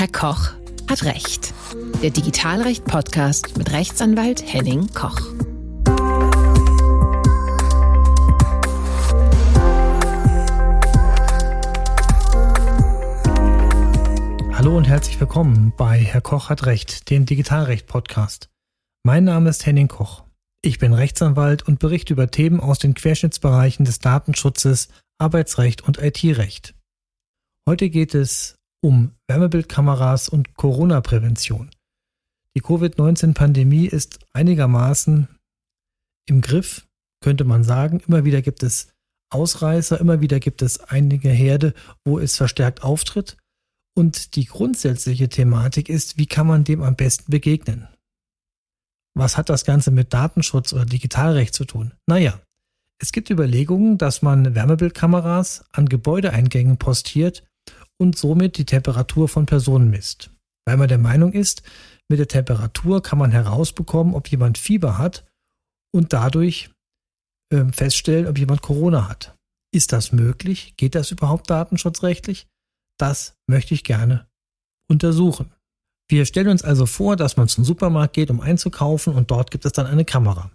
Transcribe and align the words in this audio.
Herr 0.00 0.08
Koch 0.08 0.52
hat 0.88 1.04
Recht. 1.04 1.52
Der 2.02 2.08
Digitalrecht-Podcast 2.08 3.58
mit 3.58 3.70
Rechtsanwalt 3.70 4.42
Henning 4.50 4.88
Koch. 4.94 5.20
Hallo 14.54 14.74
und 14.74 14.88
herzlich 14.88 15.20
willkommen 15.20 15.74
bei 15.76 15.98
Herr 15.98 16.22
Koch 16.22 16.48
hat 16.48 16.64
Recht, 16.64 17.10
dem 17.10 17.26
Digitalrecht-Podcast. 17.26 18.48
Mein 19.02 19.24
Name 19.24 19.50
ist 19.50 19.66
Henning 19.66 19.88
Koch. 19.88 20.24
Ich 20.62 20.78
bin 20.78 20.94
Rechtsanwalt 20.94 21.68
und 21.68 21.78
berichte 21.78 22.14
über 22.14 22.30
Themen 22.30 22.60
aus 22.60 22.78
den 22.78 22.94
Querschnittsbereichen 22.94 23.84
des 23.84 23.98
Datenschutzes, 23.98 24.88
Arbeitsrecht 25.18 25.82
und 25.82 25.98
IT-Recht. 25.98 26.74
Heute 27.68 27.90
geht 27.90 28.14
es 28.14 28.56
um 28.82 29.12
Wärmebildkameras 29.28 30.28
und 30.28 30.54
Corona-Prävention. 30.56 31.70
Die 32.56 32.60
Covid-19-Pandemie 32.60 33.86
ist 33.86 34.18
einigermaßen 34.32 35.28
im 36.26 36.40
Griff, 36.40 36.86
könnte 37.22 37.44
man 37.44 37.62
sagen. 37.64 38.00
Immer 38.06 38.24
wieder 38.24 38.42
gibt 38.42 38.62
es 38.62 38.88
Ausreißer, 39.32 40.00
immer 40.00 40.20
wieder 40.20 40.40
gibt 40.40 40.62
es 40.62 40.80
einige 40.80 41.28
Herde, 41.28 41.74
wo 42.04 42.18
es 42.18 42.36
verstärkt 42.36 42.82
auftritt. 42.82 43.36
Und 43.96 44.34
die 44.34 44.46
grundsätzliche 44.46 45.28
Thematik 45.28 45.88
ist, 45.88 46.18
wie 46.18 46.26
kann 46.26 46.46
man 46.46 46.64
dem 46.64 46.82
am 46.82 46.96
besten 46.96 47.30
begegnen? 47.30 47.88
Was 49.14 49.36
hat 49.36 49.48
das 49.48 49.64
Ganze 49.64 49.90
mit 49.90 50.12
Datenschutz 50.14 50.72
oder 50.72 50.86
Digitalrecht 50.86 51.54
zu 51.54 51.64
tun? 51.64 51.92
Naja, 52.06 52.40
es 53.00 53.12
gibt 53.12 53.30
Überlegungen, 53.30 53.98
dass 53.98 54.22
man 54.22 54.54
Wärmebildkameras 54.54 55.64
an 55.72 55.88
Gebäudeeingängen 55.88 56.76
postiert 56.76 57.44
und 58.00 58.16
somit 58.16 58.56
die 58.56 58.64
Temperatur 58.64 59.28
von 59.28 59.46
Personen 59.46 59.90
misst. 59.90 60.30
Weil 60.64 60.78
man 60.78 60.88
der 60.88 60.98
Meinung 60.98 61.32
ist, 61.32 61.62
mit 62.08 62.18
der 62.18 62.28
Temperatur 62.28 63.02
kann 63.02 63.18
man 63.18 63.30
herausbekommen, 63.30 64.14
ob 64.14 64.28
jemand 64.28 64.56
Fieber 64.56 64.96
hat 64.98 65.26
und 65.92 66.12
dadurch 66.12 66.70
äh, 67.52 67.64
feststellen, 67.72 68.26
ob 68.26 68.38
jemand 68.38 68.62
Corona 68.62 69.08
hat. 69.08 69.36
Ist 69.72 69.92
das 69.92 70.12
möglich? 70.12 70.74
Geht 70.76 70.94
das 70.94 71.10
überhaupt 71.10 71.50
datenschutzrechtlich? 71.50 72.48
Das 72.98 73.34
möchte 73.46 73.74
ich 73.74 73.84
gerne 73.84 74.26
untersuchen. 74.88 75.52
Wir 76.08 76.24
stellen 76.24 76.48
uns 76.48 76.64
also 76.64 76.86
vor, 76.86 77.16
dass 77.16 77.36
man 77.36 77.48
zum 77.48 77.64
Supermarkt 77.64 78.14
geht, 78.14 78.30
um 78.30 78.40
einzukaufen 78.40 79.14
und 79.14 79.30
dort 79.30 79.50
gibt 79.50 79.64
es 79.64 79.72
dann 79.72 79.86
eine 79.86 80.04
Kamera. 80.04 80.50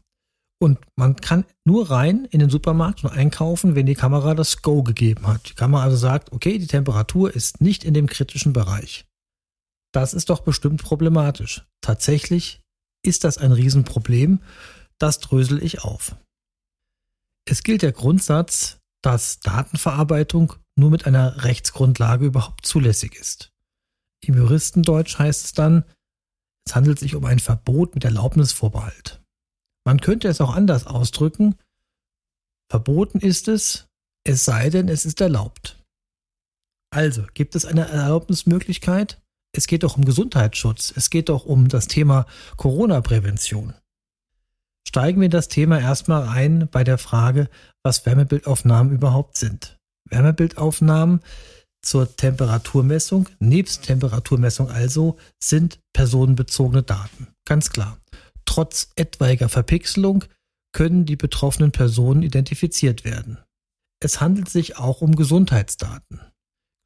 Und 0.61 0.79
man 0.95 1.17
kann 1.17 1.45
nur 1.65 1.91
rein 1.91 2.25
in 2.25 2.39
den 2.39 2.49
Supermarkt 2.49 3.03
und 3.03 3.11
einkaufen, 3.11 3.75
wenn 3.75 3.85
die 3.85 3.95
Kamera 3.95 4.33
das 4.33 4.61
Go 4.61 4.83
gegeben 4.83 5.27
hat. 5.27 5.49
Die 5.49 5.53
Kamera 5.53 5.83
also 5.83 5.97
sagt, 5.97 6.31
okay, 6.31 6.57
die 6.57 6.67
Temperatur 6.67 7.33
ist 7.33 7.61
nicht 7.61 7.83
in 7.83 7.93
dem 7.93 8.07
kritischen 8.07 8.53
Bereich. 8.53 9.05
Das 9.93 10.13
ist 10.13 10.29
doch 10.29 10.41
bestimmt 10.41 10.81
problematisch. 10.81 11.65
Tatsächlich 11.81 12.61
ist 13.05 13.23
das 13.23 13.37
ein 13.37 13.51
Riesenproblem. 13.51 14.41
Das 14.97 15.19
drösel 15.19 15.61
ich 15.61 15.83
auf. 15.83 16.15
Es 17.47 17.63
gilt 17.63 17.81
der 17.81 17.91
Grundsatz, 17.91 18.79
dass 19.03 19.39
Datenverarbeitung 19.39 20.53
nur 20.77 20.89
mit 20.89 21.05
einer 21.05 21.43
Rechtsgrundlage 21.43 22.25
überhaupt 22.25 22.65
zulässig 22.65 23.15
ist. 23.15 23.51
Im 24.23 24.35
Juristendeutsch 24.35 25.19
heißt 25.19 25.45
es 25.45 25.53
dann, 25.53 25.83
es 26.67 26.75
handelt 26.75 26.97
sich 26.97 27.15
um 27.15 27.25
ein 27.25 27.39
Verbot 27.39 27.93
mit 27.93 28.03
Erlaubnisvorbehalt. 28.03 29.21
Man 29.85 30.01
könnte 30.01 30.27
es 30.27 30.41
auch 30.41 30.53
anders 30.53 30.87
ausdrücken. 30.87 31.55
Verboten 32.69 33.19
ist 33.19 33.47
es, 33.47 33.87
es 34.25 34.43
sei 34.43 34.69
denn, 34.69 34.89
es 34.89 35.05
ist 35.05 35.21
erlaubt. 35.21 35.83
Also, 36.91 37.23
gibt 37.33 37.55
es 37.55 37.65
eine 37.65 37.87
Erlaubnismöglichkeit? 37.87 39.21
Es 39.55 39.67
geht 39.67 39.83
doch 39.83 39.97
um 39.97 40.05
Gesundheitsschutz. 40.05 40.93
Es 40.95 41.09
geht 41.09 41.29
doch 41.29 41.45
um 41.45 41.67
das 41.67 41.87
Thema 41.87 42.25
Corona-Prävention. 42.57 43.73
Steigen 44.87 45.21
wir 45.21 45.29
das 45.29 45.47
Thema 45.47 45.79
erstmal 45.79 46.27
ein 46.27 46.67
bei 46.71 46.83
der 46.83 46.97
Frage, 46.97 47.49
was 47.83 48.05
Wärmebildaufnahmen 48.05 48.93
überhaupt 48.93 49.37
sind. 49.37 49.77
Wärmebildaufnahmen 50.09 51.21
zur 51.81 52.15
Temperaturmessung, 52.15 53.29
nebst 53.39 53.83
Temperaturmessung 53.83 54.69
also, 54.69 55.17
sind 55.41 55.79
personenbezogene 55.93 56.83
Daten. 56.83 57.27
Ganz 57.45 57.69
klar. 57.69 57.97
Trotz 58.45 58.91
etwaiger 58.95 59.49
Verpixelung 59.49 60.25
können 60.71 61.05
die 61.05 61.15
betroffenen 61.15 61.71
Personen 61.71 62.21
identifiziert 62.21 63.05
werden. 63.05 63.37
Es 64.01 64.21
handelt 64.21 64.49
sich 64.49 64.77
auch 64.77 65.01
um 65.01 65.15
Gesundheitsdaten. 65.15 66.19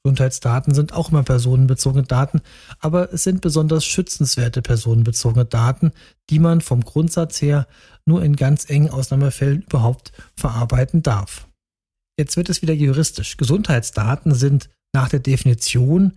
Gesundheitsdaten 0.03 0.73
sind 0.73 0.93
auch 0.93 1.09
immer 1.09 1.23
personenbezogene 1.23 2.03
Daten, 2.03 2.41
aber 2.79 3.11
es 3.13 3.23
sind 3.23 3.41
besonders 3.41 3.83
schützenswerte 3.83 4.61
personenbezogene 4.61 5.45
Daten, 5.45 5.91
die 6.29 6.39
man 6.39 6.61
vom 6.61 6.81
Grundsatz 6.85 7.41
her 7.41 7.67
nur 8.05 8.23
in 8.23 8.35
ganz 8.35 8.69
engen 8.69 8.89
Ausnahmefällen 8.89 9.63
überhaupt 9.63 10.13
verarbeiten 10.35 11.03
darf. 11.03 11.47
Jetzt 12.17 12.37
wird 12.37 12.49
es 12.49 12.61
wieder 12.61 12.73
juristisch. 12.73 13.37
Gesundheitsdaten 13.37 14.33
sind 14.33 14.69
nach 14.93 15.09
der 15.09 15.19
Definition 15.19 16.13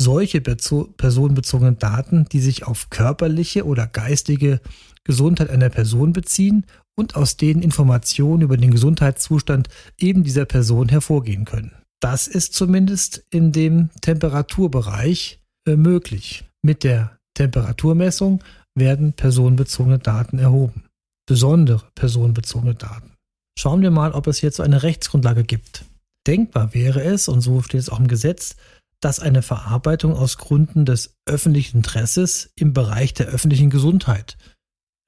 solche 0.00 0.40
personenbezogenen 0.40 1.78
Daten, 1.78 2.26
die 2.30 2.40
sich 2.40 2.66
auf 2.66 2.88
körperliche 2.90 3.66
oder 3.66 3.86
geistige 3.86 4.60
Gesundheit 5.04 5.50
einer 5.50 5.68
Person 5.68 6.12
beziehen 6.12 6.64
und 6.96 7.16
aus 7.16 7.36
denen 7.36 7.62
Informationen 7.62 8.42
über 8.42 8.56
den 8.56 8.70
Gesundheitszustand 8.70 9.68
eben 9.98 10.24
dieser 10.24 10.44
Person 10.44 10.88
hervorgehen 10.88 11.44
können. 11.44 11.72
Das 12.00 12.28
ist 12.28 12.54
zumindest 12.54 13.24
in 13.30 13.52
dem 13.52 13.90
Temperaturbereich 14.00 15.40
äh, 15.66 15.76
möglich. 15.76 16.44
Mit 16.62 16.84
der 16.84 17.18
Temperaturmessung 17.34 18.42
werden 18.74 19.12
personenbezogene 19.12 19.98
Daten 19.98 20.38
erhoben. 20.38 20.84
Besondere 21.26 21.84
personenbezogene 21.94 22.74
Daten. 22.74 23.12
Schauen 23.58 23.82
wir 23.82 23.90
mal, 23.90 24.12
ob 24.12 24.28
es 24.28 24.38
so 24.38 24.62
eine 24.62 24.82
Rechtsgrundlage 24.82 25.44
gibt. 25.44 25.84
Denkbar 26.26 26.74
wäre 26.74 27.02
es, 27.02 27.28
und 27.28 27.40
so 27.40 27.62
steht 27.62 27.80
es 27.80 27.88
auch 27.88 27.98
im 27.98 28.06
Gesetz, 28.06 28.56
dass 29.00 29.20
eine 29.20 29.42
Verarbeitung 29.42 30.14
aus 30.14 30.38
Gründen 30.38 30.84
des 30.84 31.14
öffentlichen 31.26 31.78
Interesses 31.78 32.50
im 32.56 32.72
Bereich 32.72 33.14
der 33.14 33.26
öffentlichen 33.26 33.70
Gesundheit 33.70 34.36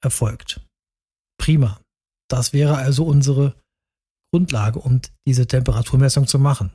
erfolgt. 0.01 0.61
Prima. 1.37 1.81
Das 2.29 2.53
wäre 2.53 2.77
also 2.77 3.05
unsere 3.05 3.55
Grundlage, 4.33 4.79
um 4.79 5.01
diese 5.27 5.47
Temperaturmessung 5.47 6.27
zu 6.27 6.39
machen. 6.39 6.71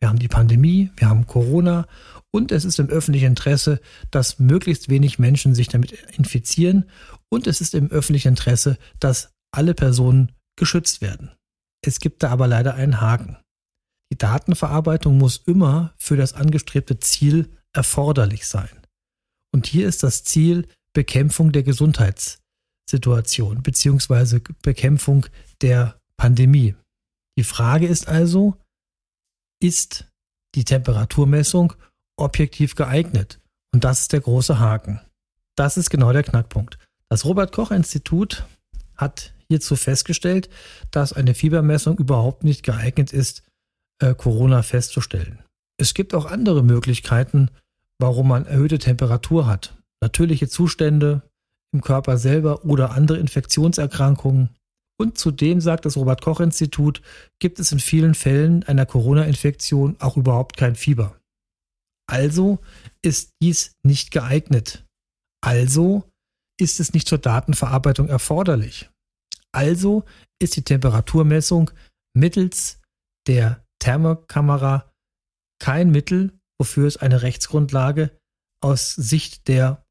Wir 0.00 0.08
haben 0.08 0.18
die 0.18 0.28
Pandemie, 0.28 0.90
wir 0.96 1.10
haben 1.10 1.26
Corona 1.26 1.86
und 2.30 2.52
es 2.52 2.64
ist 2.64 2.78
im 2.78 2.88
öffentlichen 2.88 3.26
Interesse, 3.26 3.80
dass 4.10 4.38
möglichst 4.38 4.88
wenig 4.88 5.18
Menschen 5.18 5.54
sich 5.54 5.68
damit 5.68 5.92
infizieren 6.16 6.88
und 7.28 7.46
es 7.46 7.60
ist 7.60 7.74
im 7.74 7.90
öffentlichen 7.90 8.28
Interesse, 8.28 8.78
dass 8.98 9.34
alle 9.52 9.74
Personen 9.74 10.32
geschützt 10.56 11.02
werden. 11.02 11.32
Es 11.84 12.00
gibt 12.00 12.22
da 12.22 12.30
aber 12.30 12.46
leider 12.46 12.74
einen 12.74 13.00
Haken. 13.00 13.36
Die 14.12 14.18
Datenverarbeitung 14.18 15.18
muss 15.18 15.38
immer 15.38 15.94
für 15.96 16.16
das 16.16 16.34
angestrebte 16.34 16.98
Ziel 16.98 17.56
erforderlich 17.72 18.46
sein. 18.46 18.70
Und 19.52 19.66
hier 19.66 19.88
ist 19.88 20.02
das 20.02 20.24
Ziel 20.24 20.66
Bekämpfung 20.92 21.52
der 21.52 21.62
Gesundheitssituation 21.62 23.62
bzw. 23.62 24.40
Bekämpfung 24.62 25.26
der 25.62 26.00
Pandemie. 26.16 26.74
Die 27.38 27.44
Frage 27.44 27.86
ist 27.86 28.08
also, 28.08 28.56
ist 29.62 30.06
die 30.54 30.64
Temperaturmessung 30.64 31.74
objektiv 32.16 32.74
geeignet? 32.74 33.40
Und 33.72 33.84
das 33.84 34.00
ist 34.00 34.12
der 34.12 34.20
große 34.20 34.58
Haken. 34.58 35.00
Das 35.56 35.76
ist 35.76 35.90
genau 35.90 36.12
der 36.12 36.24
Knackpunkt. 36.24 36.78
Das 37.08 37.24
Robert 37.24 37.52
Koch 37.52 37.70
Institut 37.70 38.44
hat 38.96 39.34
hierzu 39.48 39.76
festgestellt, 39.76 40.48
dass 40.90 41.12
eine 41.12 41.34
Fiebermessung 41.34 41.98
überhaupt 41.98 42.44
nicht 42.44 42.62
geeignet 42.62 43.12
ist, 43.12 43.42
äh, 44.00 44.14
Corona 44.14 44.62
festzustellen. 44.62 45.42
Es 45.78 45.94
gibt 45.94 46.14
auch 46.14 46.26
andere 46.26 46.62
Möglichkeiten, 46.62 47.50
warum 47.98 48.28
man 48.28 48.46
erhöhte 48.46 48.78
Temperatur 48.78 49.46
hat. 49.46 49.76
Natürliche 50.02 50.48
Zustände 50.48 51.22
im 51.72 51.82
Körper 51.82 52.18
selber 52.18 52.64
oder 52.64 52.92
andere 52.92 53.18
Infektionserkrankungen. 53.18 54.50
Und 54.98 55.16
zudem 55.16 55.60
sagt 55.60 55.86
das 55.86 55.96
Robert 55.96 56.20
Koch 56.20 56.40
Institut, 56.40 57.00
gibt 57.38 57.58
es 57.58 57.72
in 57.72 57.78
vielen 57.78 58.14
Fällen 58.14 58.64
einer 58.64 58.84
Corona-Infektion 58.84 59.96
auch 59.98 60.16
überhaupt 60.16 60.56
kein 60.56 60.74
Fieber. 60.74 61.16
Also 62.06 62.58
ist 63.02 63.30
dies 63.40 63.76
nicht 63.82 64.10
geeignet. 64.10 64.84
Also 65.42 66.04
ist 66.60 66.80
es 66.80 66.92
nicht 66.92 67.08
zur 67.08 67.18
Datenverarbeitung 67.18 68.08
erforderlich. 68.08 68.90
Also 69.52 70.04
ist 70.38 70.56
die 70.56 70.62
Temperaturmessung 70.62 71.70
mittels 72.14 72.80
der 73.26 73.64
Thermokamera 73.80 74.92
kein 75.58 75.90
Mittel, 75.90 76.38
wofür 76.58 76.86
es 76.86 76.96
eine 76.96 77.22
Rechtsgrundlage 77.22 78.16
aus 78.62 78.94
Sicht 78.94 79.48
der 79.48 79.84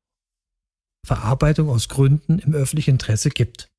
Verarbeitung 1.06 1.70
aus 1.70 1.90
Gründen 1.90 2.40
im 2.40 2.54
öffentlichen 2.54 2.92
Interesse 2.92 3.30
gibt. 3.30 3.70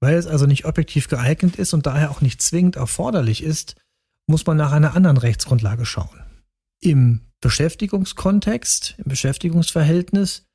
Weil 0.00 0.16
es 0.16 0.26
also 0.26 0.46
nicht 0.46 0.66
objektiv 0.66 1.08
geeignet 1.08 1.56
ist 1.56 1.72
und 1.74 1.86
daher 1.86 2.10
auch 2.10 2.20
nicht 2.20 2.42
zwingend 2.42 2.76
erforderlich 2.76 3.42
ist, 3.42 3.76
muss 4.26 4.46
man 4.46 4.56
nach 4.56 4.72
einer 4.72 4.94
anderen 4.94 5.16
Rechtsgrundlage 5.16 5.86
schauen. 5.86 6.22
Im 6.80 7.22
Beschäftigungskontext, 7.40 8.96
im 8.98 9.04
Beschäftigungsverhältnis 9.04 10.46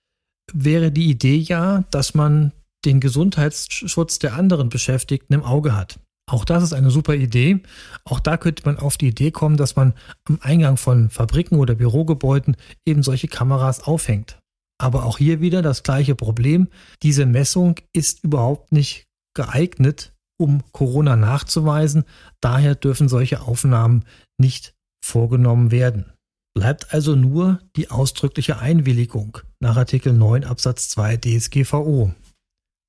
wäre 0.51 0.91
die 0.91 1.09
Idee 1.09 1.37
ja, 1.37 1.85
dass 1.91 2.13
man 2.13 2.51
den 2.85 2.99
Gesundheitsschutz 2.99 4.19
der 4.19 4.33
anderen 4.33 4.69
Beschäftigten 4.69 5.33
im 5.33 5.43
Auge 5.43 5.75
hat. 5.75 5.99
Auch 6.31 6.45
das 6.45 6.63
ist 6.63 6.71
eine 6.71 6.91
super 6.91 7.13
Idee. 7.13 7.59
Auch 8.05 8.21
da 8.21 8.37
könnte 8.37 8.63
man 8.65 8.77
auf 8.77 8.95
die 8.95 9.09
Idee 9.09 9.31
kommen, 9.31 9.57
dass 9.57 9.75
man 9.75 9.93
am 10.23 10.39
Eingang 10.41 10.77
von 10.77 11.09
Fabriken 11.09 11.59
oder 11.59 11.75
Bürogebäuden 11.75 12.55
eben 12.85 13.03
solche 13.03 13.27
Kameras 13.27 13.83
aufhängt. 13.83 14.39
Aber 14.77 15.03
auch 15.05 15.17
hier 15.17 15.41
wieder 15.41 15.61
das 15.61 15.83
gleiche 15.83 16.15
Problem. 16.15 16.69
Diese 17.03 17.25
Messung 17.25 17.75
ist 17.91 18.23
überhaupt 18.23 18.71
nicht 18.71 19.07
geeignet, 19.35 20.13
um 20.39 20.63
Corona 20.71 21.17
nachzuweisen. 21.17 22.05
Daher 22.39 22.75
dürfen 22.75 23.09
solche 23.09 23.41
Aufnahmen 23.41 24.05
nicht 24.39 24.73
vorgenommen 25.03 25.69
werden. 25.71 26.13
Bleibt 26.55 26.93
also 26.93 27.13
nur 27.17 27.59
die 27.75 27.91
ausdrückliche 27.91 28.57
Einwilligung 28.57 29.39
nach 29.59 29.75
Artikel 29.75 30.13
9 30.13 30.45
Absatz 30.45 30.87
2 30.91 31.17
DSGVO. 31.17 32.13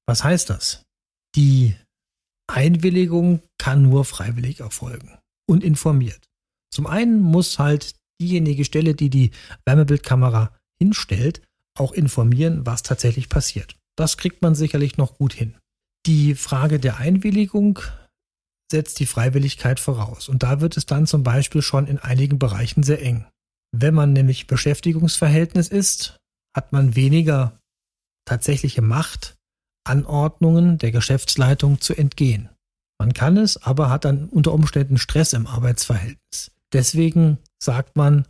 Was 0.07 0.23
heißt 0.23 0.49
das? 0.49 0.85
Die 1.35 1.75
Einwilligung 2.53 3.43
kann 3.59 3.83
nur 3.83 4.05
freiwillig 4.05 4.61
erfolgen 4.61 5.19
und 5.49 5.65
informiert. 5.65 6.29
Zum 6.71 6.87
einen 6.87 7.21
muss 7.21 7.59
halt 7.59 7.95
diejenige 8.21 8.65
Stelle, 8.65 8.95
die 8.95 9.11
die 9.11 9.31
Wärmebildkamera 9.67 10.57
hinstellt, 10.79 11.43
auch 11.77 11.93
informieren, 11.93 12.67
was 12.67 12.83
tatsächlich 12.83 13.29
passiert. 13.29 13.77
Das 13.97 14.17
kriegt 14.17 14.43
man 14.43 14.55
sicherlich 14.55 14.97
noch 14.97 15.17
gut 15.19 15.33
hin. 15.33 15.57
Die 16.07 16.35
Frage 16.35 16.79
der 16.79 16.99
Einwilligung 16.99 17.79
setzt 18.71 18.99
die 19.01 19.07
Freiwilligkeit 19.07 19.81
voraus. 19.81 20.29
Und 20.29 20.43
da 20.43 20.61
wird 20.61 20.77
es 20.77 20.87
dann 20.87 21.07
zum 21.07 21.23
Beispiel 21.23 21.63
schon 21.63 21.87
in 21.87 21.99
einigen 21.99 22.39
Bereichen 22.39 22.83
sehr 22.83 23.03
eng. 23.03 23.27
Wenn 23.71 23.95
man 23.95 24.13
nämlich 24.13 24.47
Beschäftigungsverhältnis 24.47 25.69
ist, 25.69 26.17
hat 26.55 26.73
man 26.73 26.97
weniger 26.97 27.59
tatsächliche 28.25 28.83
Macht, 28.83 29.37
Anordnungen 29.85 30.79
der 30.79 30.93
Geschäftsleitung 30.93 31.81
zu 31.81 31.95
entgehen. 31.95 32.49
Man 32.99 33.15
kann 33.15 33.37
es, 33.37 33.63
aber 33.63 33.91
hat 33.91 34.05
dann 34.05 34.29
unter 34.29 34.53
Umständen 34.53 34.99
Stress 34.99 35.33
im 35.33 35.47
Arbeitsverhältnis. 35.47 36.53
Deswegen 36.73 37.39
sagt 37.59 37.97
man, 37.97 38.27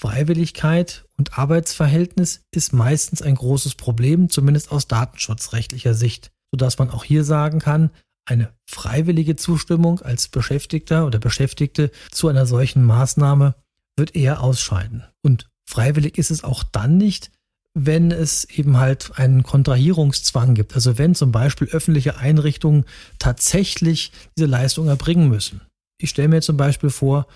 Freiwilligkeit 0.00 1.04
und 1.16 1.38
Arbeitsverhältnis 1.38 2.42
ist 2.50 2.72
meistens 2.72 3.22
ein 3.22 3.34
großes 3.34 3.74
Problem, 3.74 4.30
zumindest 4.30 4.72
aus 4.72 4.88
datenschutzrechtlicher 4.88 5.94
Sicht, 5.94 6.30
sodass 6.50 6.78
man 6.78 6.90
auch 6.90 7.04
hier 7.04 7.22
sagen 7.22 7.58
kann, 7.58 7.90
eine 8.24 8.52
freiwillige 8.66 9.36
Zustimmung 9.36 10.00
als 10.00 10.28
Beschäftigter 10.28 11.06
oder 11.06 11.18
Beschäftigte 11.18 11.90
zu 12.10 12.28
einer 12.28 12.46
solchen 12.46 12.84
Maßnahme 12.84 13.54
wird 13.96 14.14
eher 14.14 14.42
ausscheiden. 14.42 15.04
Und 15.22 15.48
freiwillig 15.68 16.16
ist 16.16 16.30
es 16.30 16.44
auch 16.44 16.62
dann 16.64 16.96
nicht, 16.96 17.30
wenn 17.74 18.10
es 18.10 18.44
eben 18.44 18.78
halt 18.78 19.12
einen 19.18 19.42
Kontrahierungszwang 19.42 20.54
gibt. 20.54 20.74
Also 20.74 20.98
wenn 20.98 21.14
zum 21.14 21.30
Beispiel 21.30 21.68
öffentliche 21.68 22.16
Einrichtungen 22.16 22.84
tatsächlich 23.18 24.12
diese 24.36 24.46
Leistung 24.46 24.88
erbringen 24.88 25.28
müssen. 25.28 25.60
Ich 26.00 26.10
stelle 26.10 26.28
mir 26.28 26.42
zum 26.42 26.56
Beispiel 26.56 26.90
vor, 26.90 27.26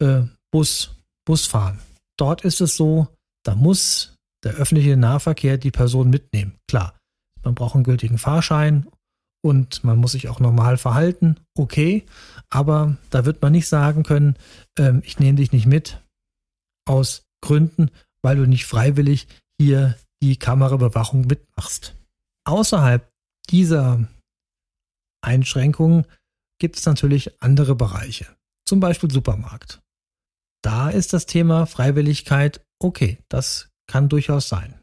äh, 0.00 0.22
Bus, 0.52 0.96
Busfahren. 1.24 1.78
Dort 2.16 2.44
ist 2.44 2.60
es 2.60 2.76
so, 2.76 3.08
da 3.42 3.54
muss 3.54 4.16
der 4.44 4.54
öffentliche 4.54 4.96
Nahverkehr 4.96 5.56
die 5.56 5.70
Person 5.70 6.10
mitnehmen. 6.10 6.54
Klar, 6.68 6.94
man 7.42 7.54
braucht 7.54 7.74
einen 7.74 7.84
gültigen 7.84 8.18
Fahrschein 8.18 8.86
und 9.42 9.82
man 9.82 9.98
muss 9.98 10.12
sich 10.12 10.28
auch 10.28 10.40
normal 10.40 10.76
verhalten. 10.76 11.36
Okay, 11.56 12.04
aber 12.50 12.96
da 13.10 13.24
wird 13.24 13.42
man 13.42 13.52
nicht 13.52 13.68
sagen 13.68 14.02
können, 14.02 14.36
ähm, 14.78 15.02
ich 15.04 15.18
nehme 15.18 15.36
dich 15.36 15.52
nicht 15.52 15.66
mit 15.66 16.00
aus 16.86 17.24
Gründen, 17.40 17.90
weil 18.22 18.36
du 18.36 18.46
nicht 18.46 18.66
freiwillig 18.66 19.26
hier 19.62 19.96
die 20.22 20.36
Kameraüberwachung 20.36 21.26
mitmachst. 21.26 21.96
Außerhalb 22.44 23.08
dieser 23.50 24.08
Einschränkungen 25.20 26.06
gibt 26.58 26.78
es 26.78 26.86
natürlich 26.86 27.42
andere 27.42 27.74
Bereiche, 27.74 28.26
zum 28.64 28.80
Beispiel 28.80 29.10
Supermarkt. 29.10 29.80
Da 30.62 30.90
ist 30.90 31.12
das 31.12 31.26
Thema 31.26 31.66
Freiwilligkeit 31.66 32.64
okay, 32.78 33.18
das 33.28 33.70
kann 33.86 34.08
durchaus 34.08 34.48
sein. 34.48 34.80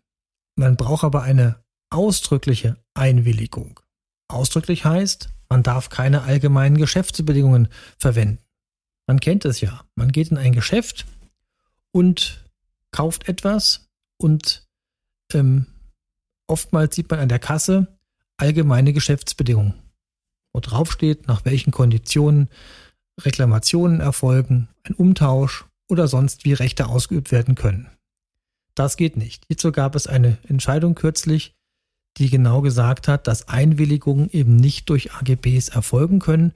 Man 0.56 0.76
braucht 0.76 1.04
aber 1.04 1.24
eine 1.24 1.64
ausdrückliche 1.90 2.78
Einwilligung. 2.94 3.80
Ausdrücklich 4.28 4.86
heißt, 4.86 5.30
man 5.50 5.64
darf 5.64 5.90
keine 5.90 6.24
allgemeinen 6.24 6.78
Geschäftsbedingungen 6.78 7.70
verwenden. 7.98 8.44
Man 9.08 9.20
kennt 9.20 9.46
es 9.46 9.62
ja. 9.62 9.86
Man 9.96 10.12
geht 10.12 10.30
in 10.30 10.38
ein 10.38 10.54
Geschäft 10.54 11.06
und 11.92 12.46
kauft 12.92 13.28
etwas 13.28 13.90
und 14.18 14.69
ähm, 15.34 15.66
oftmals 16.48 16.96
sieht 16.96 17.10
man 17.10 17.20
an 17.20 17.30
der 17.30 17.40
Kasse 17.40 17.88
allgemeine 18.38 18.94
Geschäftsbedingungen, 18.94 19.74
wo 20.54 20.60
drauf 20.60 20.92
steht, 20.92 21.28
nach 21.28 21.46
welchen 21.46 21.72
Konditionen 21.72 22.50
Reklamationen 23.22 24.00
erfolgen, 24.00 24.70
ein 24.84 24.94
Umtausch 24.94 25.66
oder 25.90 26.08
sonst 26.08 26.46
wie 26.46 26.54
Rechte 26.54 26.88
ausgeübt 26.88 27.32
werden 27.32 27.56
können. 27.56 27.90
Das 28.76 28.96
geht 28.96 29.18
nicht. 29.18 29.44
Hierzu 29.48 29.72
gab 29.72 29.96
es 29.96 30.08
eine 30.08 30.38
Entscheidung 30.48 30.96
kürzlich, 30.96 31.54
die 32.18 32.30
genau 32.30 32.62
gesagt 32.62 33.08
hat, 33.08 33.28
dass 33.28 33.48
Einwilligungen 33.48 34.30
eben 34.32 34.56
nicht 34.56 34.90
durch 34.90 35.14
AGBs 35.14 35.70
erfolgen 35.70 36.20
können 36.20 36.54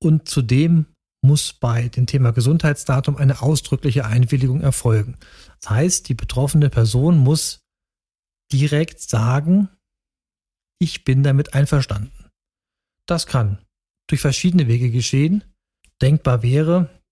und 0.00 0.28
zudem 0.28 0.86
muss 1.24 1.52
bei 1.52 1.88
dem 1.88 2.06
Thema 2.06 2.32
Gesundheitsdatum 2.32 3.16
eine 3.16 3.42
ausdrückliche 3.42 4.04
Einwilligung 4.04 4.60
erfolgen. 4.60 5.16
Das 5.60 5.70
heißt, 5.70 6.08
die 6.08 6.14
betroffene 6.14 6.68
Person 6.68 7.18
muss 7.18 7.61
direkt 8.52 9.00
sagen, 9.00 9.68
ich 10.80 11.04
bin 11.04 11.22
damit 11.22 11.54
einverstanden. 11.54 12.30
Das 13.06 13.26
kann 13.26 13.58
durch 14.08 14.20
verschiedene 14.20 14.68
Wege 14.68 14.90
geschehen. 14.90 15.44
Denkbar 16.00 16.42
wäre 16.42 17.02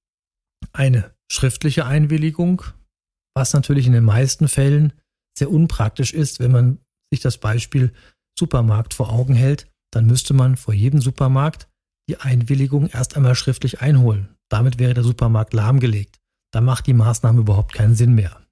eine 0.73 1.15
schriftliche 1.31 1.87
Einwilligung, 1.87 2.63
was 3.35 3.53
natürlich 3.53 3.87
in 3.87 3.93
den 3.93 4.05
meisten 4.05 4.49
Fällen 4.49 4.93
sehr 5.39 5.51
unpraktisch 5.51 6.13
ist, 6.13 6.41
wenn 6.41 6.51
man 6.51 6.79
sich 7.13 7.21
das 7.21 7.39
Beispiel 7.39 7.93
Supermarkt 8.39 8.95
vor 8.95 9.13
Augen 9.13 9.35
hält, 9.35 9.71
dann 9.93 10.07
müsste 10.07 10.35
man 10.35 10.57
vor 10.57 10.75
jedem 10.75 11.01
Supermarkt 11.01 11.69
die 12.09 12.19
Einwilligung 12.19 12.89
erst 12.89 13.17
einmal 13.17 13.35
schriftlich 13.35 13.81
einholen. 13.81 14.37
Damit 14.51 14.79
wäre 14.79 14.95
der 14.95 15.05
Supermarkt 15.05 15.53
lahmgelegt. 15.53 16.19
Da 16.53 16.61
macht 16.61 16.87
die 16.87 16.95
Maßnahme 16.95 17.41
überhaupt 17.41 17.73
keinen 17.73 17.95
Sinn 17.95 18.15
mehr. 18.15 18.45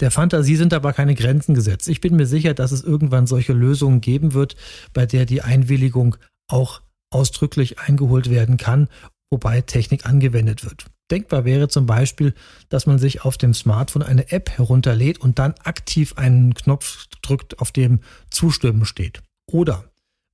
Der 0.00 0.10
Fantasie 0.10 0.56
sind 0.56 0.74
aber 0.74 0.92
keine 0.92 1.14
Grenzen 1.14 1.54
gesetzt. 1.54 1.88
Ich 1.88 2.00
bin 2.00 2.16
mir 2.16 2.26
sicher, 2.26 2.54
dass 2.54 2.72
es 2.72 2.82
irgendwann 2.82 3.26
solche 3.26 3.52
Lösungen 3.52 4.00
geben 4.00 4.34
wird, 4.34 4.56
bei 4.92 5.06
der 5.06 5.26
die 5.26 5.42
Einwilligung 5.42 6.16
auch 6.48 6.80
ausdrücklich 7.10 7.78
eingeholt 7.78 8.28
werden 8.28 8.56
kann, 8.56 8.88
wobei 9.30 9.60
Technik 9.60 10.06
angewendet 10.06 10.64
wird. 10.64 10.86
Denkbar 11.10 11.44
wäre 11.44 11.68
zum 11.68 11.86
Beispiel, 11.86 12.34
dass 12.70 12.86
man 12.86 12.98
sich 12.98 13.24
auf 13.24 13.36
dem 13.36 13.52
Smartphone 13.54 14.02
eine 14.02 14.32
App 14.32 14.50
herunterlädt 14.50 15.18
und 15.18 15.38
dann 15.38 15.54
aktiv 15.62 16.14
einen 16.16 16.54
Knopf 16.54 17.06
drückt, 17.22 17.60
auf 17.60 17.72
dem 17.72 18.00
Zustimmen 18.30 18.84
steht. 18.84 19.22
Oder 19.46 19.84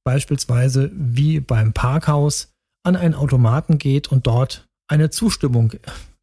beispielsweise 0.04 0.90
wie 0.94 1.40
beim 1.40 1.72
Parkhaus 1.72 2.52
an 2.84 2.96
einen 2.96 3.14
Automaten 3.14 3.78
geht 3.78 4.08
und 4.08 4.26
dort 4.26 4.66
eine 4.88 5.10
Zustimmung 5.10 5.72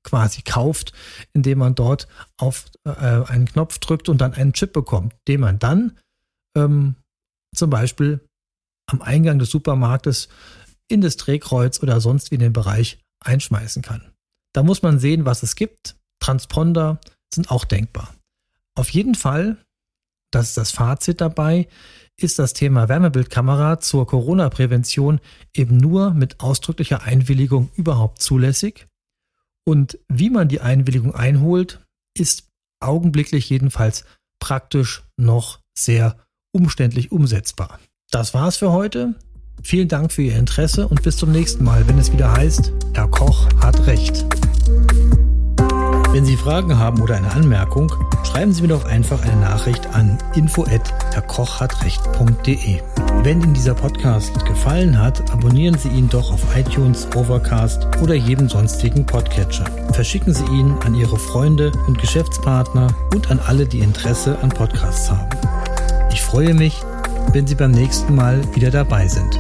quasi 0.08 0.42
kauft, 0.42 0.94
indem 1.34 1.60
man 1.60 1.76
dort 1.76 2.08
auf 2.38 2.66
äh, 2.86 2.92
einen 2.92 3.46
Knopf 3.46 3.78
drückt 3.80 4.08
und 4.08 4.20
dann 4.20 4.34
einen 4.34 4.54
Chip 4.54 4.72
bekommt, 4.72 5.14
den 5.28 5.42
man 5.42 5.60
dann 5.60 5.98
ähm, 6.58 6.96
zum 7.54 7.70
Beispiel 7.70 8.22
am 8.90 9.02
Eingang 9.02 9.38
des 9.38 9.50
Supermarktes 9.50 10.30
in 10.88 11.02
das 11.02 11.18
Drehkreuz 11.18 11.84
oder 11.84 12.00
sonst 12.00 12.32
wie 12.32 12.36
in 12.36 12.42
den 12.42 12.54
Bereich 12.54 13.00
einschmeißen 13.20 13.82
kann. 13.82 14.14
Da 14.54 14.64
muss 14.64 14.82
man 14.82 14.98
sehen, 14.98 15.26
was 15.26 15.44
es 15.44 15.56
gibt. 15.56 15.98
Transponder 16.22 17.00
sind 17.34 17.52
auch 17.52 17.66
denkbar. 17.66 18.16
Auf 18.76 18.90
jeden 18.90 19.16
Fall, 19.16 19.58
das 20.32 20.50
ist 20.50 20.58
das 20.58 20.72
Fazit 20.72 21.20
dabei, 21.20 21.68
ist 22.16 22.40
das 22.40 22.54
Thema 22.54 22.88
Wärmebildkamera 22.88 23.80
zur 23.80 24.08
Corona-Prävention 24.08 25.20
eben 25.54 25.76
nur 25.76 26.14
mit 26.14 26.40
ausdrücklicher 26.40 27.04
Einwilligung 27.04 27.70
überhaupt 27.76 28.22
zulässig. 28.22 28.88
Und 29.68 30.00
wie 30.08 30.30
man 30.30 30.48
die 30.48 30.62
Einwilligung 30.62 31.14
einholt, 31.14 31.86
ist 32.18 32.48
augenblicklich 32.80 33.50
jedenfalls 33.50 34.06
praktisch 34.40 35.04
noch 35.18 35.60
sehr 35.78 36.16
umständlich 36.54 37.12
umsetzbar. 37.12 37.78
Das 38.10 38.34
war's 38.34 38.56
für 38.56 38.72
heute. 38.72 39.16
Vielen 39.62 39.90
Dank 39.90 40.14
für 40.14 40.22
Ihr 40.22 40.38
Interesse 40.38 40.88
und 40.88 41.04
bis 41.04 41.18
zum 41.18 41.34
nächsten 41.34 41.66
Mal, 41.66 41.86
wenn 41.90 42.00
es 42.00 42.14
wieder 42.14 42.32
heißt, 42.32 42.72
Herr 42.94 43.10
Koch 43.10 43.50
hat 43.60 43.86
Recht. 43.88 44.37
Wenn 46.18 46.26
Sie 46.26 46.36
Fragen 46.36 46.78
haben 46.80 47.00
oder 47.00 47.16
eine 47.16 47.32
Anmerkung, 47.32 47.94
schreiben 48.24 48.52
Sie 48.52 48.64
mir 48.64 48.70
doch 48.70 48.86
einfach 48.86 49.22
eine 49.22 49.40
Nachricht 49.40 49.86
an 49.94 50.18
info@herrkochhatrecht.de. 50.34 52.82
Wenn 53.22 53.44
Ihnen 53.44 53.54
dieser 53.54 53.76
Podcast 53.76 54.44
gefallen 54.44 55.00
hat, 55.00 55.32
abonnieren 55.32 55.78
Sie 55.78 55.90
ihn 55.90 56.10
doch 56.10 56.34
auf 56.34 56.42
iTunes, 56.58 57.08
Overcast 57.16 57.86
oder 58.02 58.16
jedem 58.16 58.50
sonstigen 58.50 59.06
Podcatcher. 59.06 59.66
Verschicken 59.92 60.34
Sie 60.34 60.46
ihn 60.46 60.74
an 60.84 60.96
Ihre 60.96 61.20
Freunde 61.20 61.72
und 61.86 62.00
Geschäftspartner 62.00 62.88
und 63.14 63.30
an 63.30 63.40
alle, 63.46 63.68
die 63.68 63.82
Interesse 63.82 64.40
an 64.42 64.50
Podcasts 64.50 65.12
haben. 65.12 65.30
Ich 66.12 66.24
freue 66.24 66.56
mich, 66.56 66.82
wenn 67.32 67.46
Sie 67.46 67.54
beim 67.54 67.70
nächsten 67.70 68.16
Mal 68.16 68.42
wieder 68.56 68.72
dabei 68.72 69.08
sind. 69.08 69.40